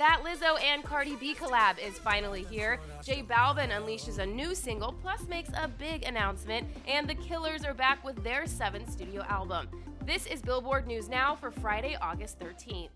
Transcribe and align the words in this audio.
That 0.00 0.22
Lizzo 0.24 0.58
and 0.62 0.82
Cardi 0.82 1.14
B 1.16 1.34
collab 1.34 1.78
is 1.78 1.98
finally 1.98 2.42
here. 2.44 2.80
J 3.04 3.22
Balvin 3.22 3.68
unleashes 3.68 4.16
a 4.16 4.24
new 4.24 4.54
single, 4.54 4.92
plus 4.92 5.28
makes 5.28 5.50
a 5.50 5.68
big 5.68 6.04
announcement, 6.04 6.66
and 6.88 7.06
the 7.06 7.14
Killers 7.14 7.66
are 7.66 7.74
back 7.74 8.02
with 8.02 8.24
their 8.24 8.46
seventh 8.46 8.90
studio 8.90 9.22
album. 9.28 9.68
This 10.06 10.24
is 10.24 10.40
Billboard 10.40 10.86
News 10.86 11.10
Now 11.10 11.36
for 11.36 11.50
Friday, 11.50 11.98
August 12.00 12.38
13th. 12.38 12.88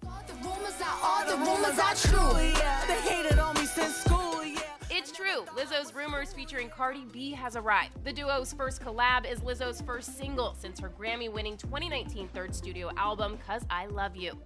It's 4.88 5.12
true. 5.12 5.44
Lizzo's 5.54 5.94
Rumors 5.94 6.32
featuring 6.32 6.70
Cardi 6.70 7.04
B 7.12 7.32
has 7.32 7.54
arrived. 7.54 8.02
The 8.02 8.14
duo's 8.14 8.54
first 8.54 8.80
collab 8.80 9.30
is 9.30 9.40
Lizzo's 9.40 9.82
first 9.82 10.16
single 10.16 10.54
since 10.58 10.80
her 10.80 10.88
Grammy 10.88 11.30
winning 11.30 11.58
2019 11.58 12.28
third 12.28 12.54
studio 12.54 12.90
album, 12.96 13.36
Cuz 13.46 13.62
I 13.68 13.88
Love 13.88 14.16
You. 14.16 14.38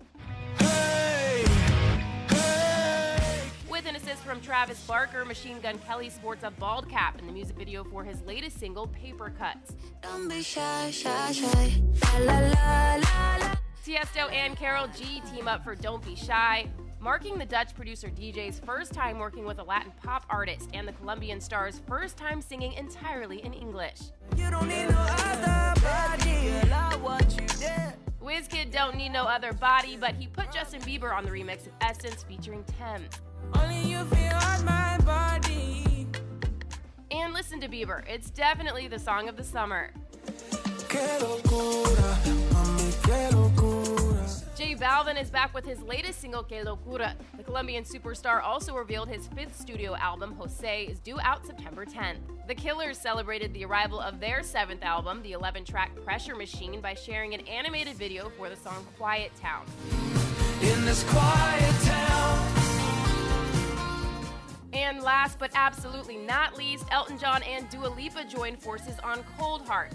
Hey. 0.58 1.07
With 3.78 3.86
an 3.86 3.94
assist 3.94 4.24
from 4.24 4.40
Travis 4.40 4.84
Barker, 4.88 5.24
Machine 5.24 5.60
Gun 5.60 5.78
Kelly 5.78 6.10
sports 6.10 6.42
a 6.42 6.50
bald 6.50 6.88
cap 6.88 7.16
in 7.20 7.28
the 7.28 7.32
music 7.32 7.56
video 7.56 7.84
for 7.84 8.02
his 8.02 8.20
latest 8.22 8.58
single, 8.58 8.88
Paper 8.88 9.32
Cuts. 9.38 9.76
Shy, 10.42 10.90
shy, 10.90 11.30
shy. 11.30 11.82
La, 12.18 12.40
la, 12.40 12.96
la, 12.96 13.54
Tiesto 13.86 14.32
and 14.32 14.56
Karol 14.56 14.88
G 14.88 15.22
team 15.32 15.46
up 15.46 15.62
for 15.62 15.76
Don't 15.76 16.04
Be 16.04 16.16
Shy, 16.16 16.68
marking 16.98 17.38
the 17.38 17.44
Dutch 17.46 17.72
producer 17.72 18.08
DJ's 18.08 18.58
first 18.58 18.92
time 18.92 19.16
working 19.20 19.44
with 19.44 19.60
a 19.60 19.64
Latin 19.64 19.92
pop 20.02 20.26
artist 20.28 20.70
and 20.74 20.88
the 20.88 20.92
Colombian 20.94 21.40
star's 21.40 21.80
first 21.86 22.16
time 22.16 22.42
singing 22.42 22.72
entirely 22.72 23.44
in 23.44 23.52
English. 23.52 24.00
Wizkid 28.28 28.70
don't 28.70 28.94
need 28.94 29.08
no 29.08 29.24
other 29.24 29.54
body, 29.54 29.96
but 29.96 30.14
he 30.14 30.26
put 30.26 30.52
Justin 30.52 30.82
Bieber 30.82 31.16
on 31.16 31.24
the 31.24 31.30
remix 31.30 31.66
of 31.66 31.72
Essence 31.80 32.24
featuring 32.24 32.62
Tems. 32.78 33.08
And 37.10 37.32
listen 37.32 37.58
to 37.62 37.68
Bieber, 37.68 38.06
it's 38.06 38.28
definitely 38.28 38.86
the 38.86 38.98
song 38.98 39.30
of 39.30 39.36
the 39.38 39.44
summer. 39.44 39.94
J 44.98 45.04
Balvin 45.04 45.20
is 45.20 45.30
back 45.30 45.54
with 45.54 45.64
his 45.64 45.80
latest 45.82 46.20
single, 46.20 46.42
Que 46.42 46.64
Locura. 46.64 47.14
The 47.36 47.44
Colombian 47.44 47.84
superstar 47.84 48.42
also 48.42 48.74
revealed 48.74 49.08
his 49.08 49.28
fifth 49.28 49.56
studio 49.56 49.94
album, 49.94 50.34
Jose, 50.36 50.86
is 50.86 50.98
due 50.98 51.20
out 51.20 51.46
September 51.46 51.86
10th. 51.86 52.16
The 52.48 52.54
Killers 52.54 52.98
celebrated 52.98 53.54
the 53.54 53.64
arrival 53.64 54.00
of 54.00 54.18
their 54.18 54.42
seventh 54.42 54.82
album, 54.82 55.22
the 55.22 55.32
11 55.32 55.64
track 55.64 55.92
Pressure 56.04 56.34
Machine, 56.34 56.80
by 56.80 56.94
sharing 56.94 57.32
an 57.34 57.42
animated 57.42 57.94
video 57.94 58.28
for 58.30 58.48
the 58.48 58.56
song 58.56 58.84
Quiet 58.96 59.30
Town. 59.40 59.64
In 60.62 60.84
this 60.84 61.04
quiet 61.04 61.82
town. 61.82 62.48
And 64.72 65.00
last 65.00 65.38
but 65.38 65.52
absolutely 65.54 66.16
not 66.16 66.58
least, 66.58 66.86
Elton 66.90 67.18
John 67.18 67.44
and 67.44 67.70
Dua 67.70 67.86
Lipa 67.86 68.24
joined 68.24 68.60
forces 68.60 68.98
on 69.04 69.22
Cold 69.38 69.62
Heart 69.62 69.92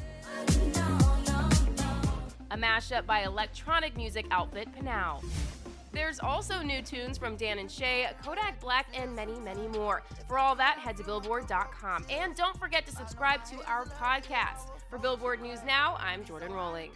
a 2.53 2.57
mashup 2.57 3.05
by 3.07 3.23
electronic 3.23 3.97
music 3.97 4.27
outfit 4.29 4.67
PNAU. 4.77 5.23
There's 5.91 6.19
also 6.19 6.61
new 6.61 6.81
tunes 6.81 7.17
from 7.17 7.35
Dan 7.35 7.59
and 7.59 7.69
Shay, 7.69 8.07
Kodak 8.23 8.59
Black, 8.61 8.87
and 8.95 9.15
many, 9.15 9.39
many 9.39 9.67
more. 9.67 10.03
For 10.27 10.39
all 10.39 10.55
that, 10.55 10.77
head 10.77 10.97
to 10.97 11.03
Billboard.com. 11.03 12.05
And 12.09 12.35
don't 12.35 12.57
forget 12.57 12.85
to 12.87 12.91
subscribe 12.91 13.43
to 13.45 13.55
our 13.67 13.85
podcast. 13.85 14.69
For 14.89 14.97
Billboard 14.97 15.41
News 15.41 15.59
Now, 15.65 15.97
I'm 15.99 16.23
Jordan 16.25 16.51
Rolling. 16.51 16.91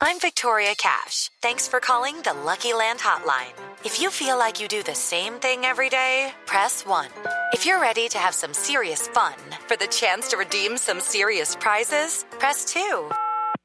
I'm 0.00 0.18
Victoria 0.18 0.74
Cash. 0.76 1.30
Thanks 1.42 1.68
for 1.68 1.78
calling 1.78 2.20
the 2.22 2.34
Lucky 2.34 2.72
Land 2.74 2.98
Hotline. 2.98 3.54
If 3.84 4.00
you 4.00 4.10
feel 4.10 4.36
like 4.36 4.60
you 4.60 4.66
do 4.66 4.82
the 4.82 4.96
same 4.96 5.34
thing 5.34 5.64
every 5.64 5.88
day, 5.88 6.32
press 6.46 6.84
1. 6.84 7.08
If 7.52 7.64
you're 7.66 7.80
ready 7.80 8.08
to 8.08 8.18
have 8.18 8.34
some 8.34 8.52
serious 8.52 9.06
fun 9.08 9.34
for 9.68 9.76
the 9.76 9.86
chance 9.86 10.26
to 10.28 10.36
redeem 10.36 10.76
some 10.76 10.98
serious 10.98 11.54
prizes, 11.54 12.24
press 12.40 12.64
2. 12.64 13.10